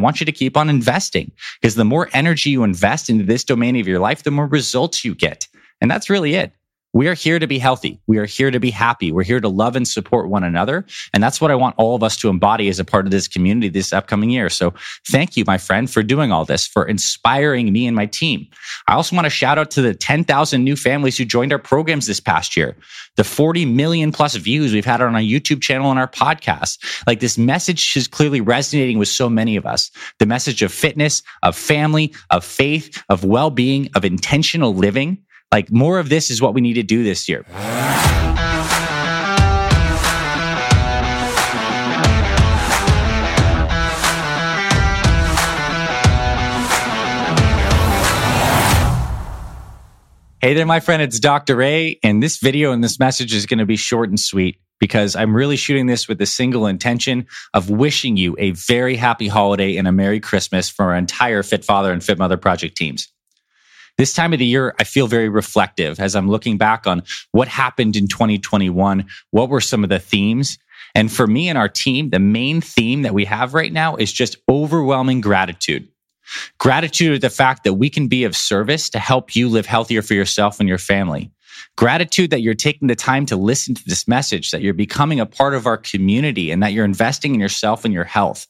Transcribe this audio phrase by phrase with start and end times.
[0.00, 3.76] want you to keep on investing because the more energy you invest into this domain
[3.76, 5.46] of your life, the more results you get.
[5.80, 6.52] And that's really it.
[6.92, 8.00] We are here to be healthy.
[8.08, 9.12] We are here to be happy.
[9.12, 10.84] We're here to love and support one another.
[11.14, 13.28] And that's what I want all of us to embody as a part of this
[13.28, 14.50] community this upcoming year.
[14.50, 14.74] So
[15.08, 18.48] thank you, my friend, for doing all this, for inspiring me and my team.
[18.88, 22.06] I also want to shout out to the 10,000 new families who joined our programs
[22.06, 22.76] this past year,
[23.16, 26.78] the 40 million plus views we've had on our YouTube channel and our podcast.
[27.06, 29.92] Like this message is clearly resonating with so many of us.
[30.18, 35.18] The message of fitness, of family, of faith, of well-being, of intentional living.
[35.52, 37.44] Like more of this is what we need to do this year.
[50.40, 51.02] Hey there, my friend.
[51.02, 51.60] It's Dr.
[51.62, 51.98] A.
[52.04, 55.34] And this video and this message is going to be short and sweet because I'm
[55.34, 59.88] really shooting this with the single intention of wishing you a very happy holiday and
[59.88, 63.08] a Merry Christmas for our entire Fit Father and Fit Mother project teams.
[64.00, 67.48] This time of the year, I feel very reflective as I'm looking back on what
[67.48, 69.04] happened in 2021.
[69.30, 70.56] What were some of the themes?
[70.94, 74.10] And for me and our team, the main theme that we have right now is
[74.10, 75.86] just overwhelming gratitude.
[76.56, 80.00] Gratitude of the fact that we can be of service to help you live healthier
[80.00, 81.30] for yourself and your family.
[81.76, 85.26] Gratitude that you're taking the time to listen to this message, that you're becoming a
[85.26, 88.46] part of our community and that you're investing in yourself and your health.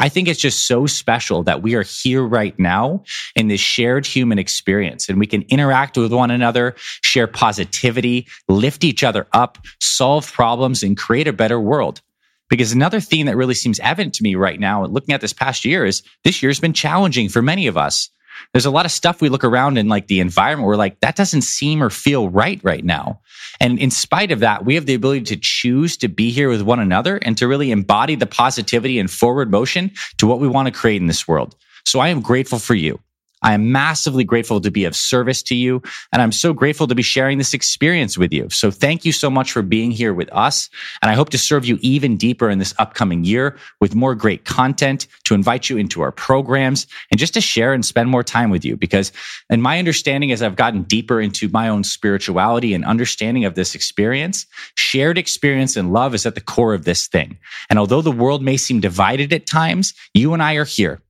[0.00, 3.04] I think it's just so special that we are here right now
[3.36, 8.82] in this shared human experience and we can interact with one another, share positivity, lift
[8.82, 12.00] each other up, solve problems, and create a better world.
[12.48, 15.66] Because another theme that really seems evident to me right now, looking at this past
[15.66, 18.08] year, is this year's been challenging for many of us.
[18.52, 20.66] There's a lot of stuff we look around in like the environment.
[20.66, 23.20] We're like, that doesn't seem or feel right right now.
[23.60, 26.62] And in spite of that, we have the ability to choose to be here with
[26.62, 30.66] one another and to really embody the positivity and forward motion to what we want
[30.66, 31.54] to create in this world.
[31.84, 33.00] So I am grateful for you.
[33.42, 35.82] I am massively grateful to be of service to you.
[36.12, 38.48] And I'm so grateful to be sharing this experience with you.
[38.50, 40.68] So thank you so much for being here with us.
[41.02, 44.44] And I hope to serve you even deeper in this upcoming year with more great
[44.44, 48.50] content to invite you into our programs and just to share and spend more time
[48.50, 48.76] with you.
[48.76, 49.12] Because
[49.48, 53.74] in my understanding, as I've gotten deeper into my own spirituality and understanding of this
[53.74, 57.38] experience, shared experience and love is at the core of this thing.
[57.68, 61.00] And although the world may seem divided at times, you and I are here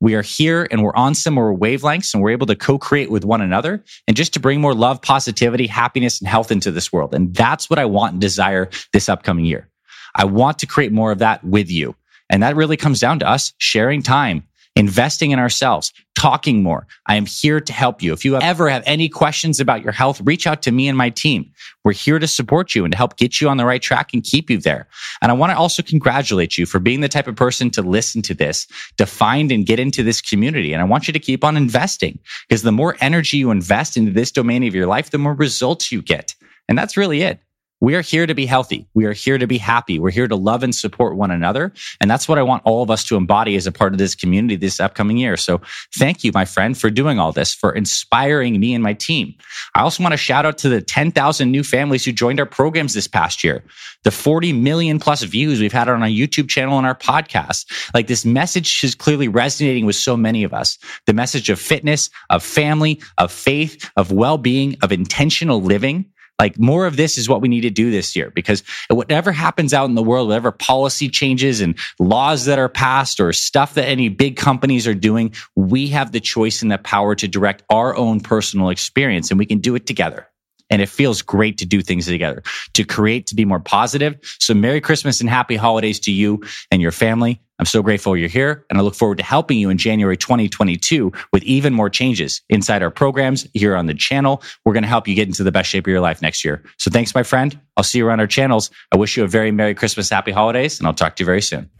[0.00, 3.40] we are here and we're on similar wavelengths and we're able to co-create with one
[3.40, 7.14] another and just to bring more love, positivity, happiness, and health into this world.
[7.14, 9.68] And that's what I want and desire this upcoming year.
[10.14, 11.94] I want to create more of that with you.
[12.28, 14.42] And that really comes down to us sharing time,
[14.74, 16.86] investing in ourselves, talking more.
[17.06, 18.12] I am here to help you.
[18.12, 21.10] If you ever have any questions about your health, reach out to me and my
[21.10, 21.52] team.
[21.84, 24.24] We're here to support you and to help get you on the right track and
[24.24, 24.88] keep you there.
[25.20, 28.22] And I want to also congratulate you for being the type of person to listen
[28.22, 28.66] to this,
[28.96, 30.72] to find and get into this community.
[30.72, 34.10] And I want you to keep on investing because the more energy you invest into
[34.10, 36.34] this domain of your life, the more results you get.
[36.68, 37.40] And that's really it.
[37.80, 38.88] We are here to be healthy.
[38.94, 39.98] We are here to be happy.
[39.98, 41.74] We're here to love and support one another.
[42.00, 44.14] And that's what I want all of us to embody as a part of this
[44.14, 45.36] community this upcoming year.
[45.36, 45.60] So
[45.94, 49.34] thank you, my friend, for doing all this, for inspiring me and my team.
[49.74, 52.94] I also want to shout out to the 10,000 new families who joined our programs
[52.94, 53.62] this past year,
[54.04, 57.66] the 40 million plus views we've had on our YouTube channel and our podcast.
[57.92, 60.78] Like this message is clearly resonating with so many of us.
[61.04, 66.06] The message of fitness, of family, of faith, of well-being, of intentional living
[66.38, 69.72] like more of this is what we need to do this year because whatever happens
[69.72, 73.88] out in the world, whatever policy changes and laws that are passed or stuff that
[73.88, 77.96] any big companies are doing, we have the choice and the power to direct our
[77.96, 80.28] own personal experience and we can do it together.
[80.70, 82.42] And it feels great to do things together,
[82.74, 84.16] to create, to be more positive.
[84.38, 87.40] So Merry Christmas and happy holidays to you and your family.
[87.58, 91.10] I'm so grateful you're here and I look forward to helping you in January 2022
[91.32, 94.42] with even more changes inside our programs here on the channel.
[94.64, 96.62] We're going to help you get into the best shape of your life next year.
[96.78, 97.58] So thanks, my friend.
[97.76, 98.70] I'll see you around our channels.
[98.92, 101.42] I wish you a very Merry Christmas, Happy Holidays, and I'll talk to you very
[101.42, 101.70] soon.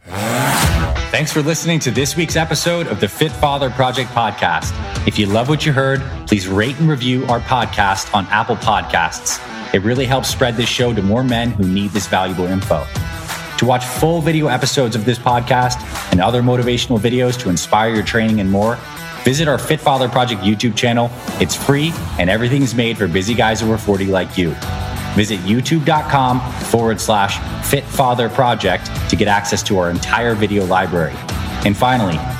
[1.09, 4.73] Thanks for listening to this week's episode of the Fit Father Project podcast.
[5.07, 9.41] If you love what you heard, please rate and review our podcast on Apple Podcasts.
[9.73, 12.85] It really helps spread this show to more men who need this valuable info.
[13.57, 15.81] To watch full video episodes of this podcast
[16.11, 18.77] and other motivational videos to inspire your training and more,
[19.23, 21.09] visit our Fit Father Project YouTube channel.
[21.39, 24.51] It's free and everything's made for busy guys over 40 like you.
[25.15, 31.15] Visit youtube.com forward slash Fit Father Project to get access to our entire video library.
[31.65, 32.19] And finally,